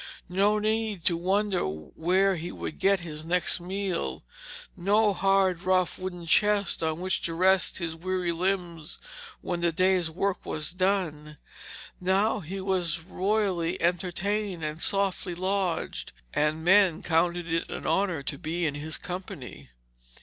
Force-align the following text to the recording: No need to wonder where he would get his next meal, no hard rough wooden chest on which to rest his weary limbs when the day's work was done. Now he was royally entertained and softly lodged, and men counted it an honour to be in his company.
No 0.29 0.57
need 0.57 1.05
to 1.05 1.15
wonder 1.15 1.63
where 1.63 2.35
he 2.35 2.51
would 2.51 2.79
get 2.79 3.01
his 3.01 3.23
next 3.23 3.59
meal, 3.61 4.23
no 4.75 5.13
hard 5.13 5.61
rough 5.61 5.99
wooden 5.99 6.25
chest 6.25 6.81
on 6.81 6.99
which 6.99 7.21
to 7.21 7.35
rest 7.35 7.77
his 7.77 7.93
weary 7.95 8.31
limbs 8.31 8.99
when 9.41 9.61
the 9.61 9.71
day's 9.71 10.09
work 10.09 10.43
was 10.43 10.71
done. 10.73 11.37
Now 11.99 12.39
he 12.39 12.59
was 12.59 12.99
royally 12.99 13.79
entertained 13.79 14.63
and 14.63 14.81
softly 14.81 15.35
lodged, 15.35 16.13
and 16.33 16.65
men 16.65 17.03
counted 17.03 17.45
it 17.53 17.69
an 17.69 17.85
honour 17.85 18.23
to 18.23 18.39
be 18.39 18.65
in 18.65 18.73
his 18.73 18.97
company. 18.97 19.69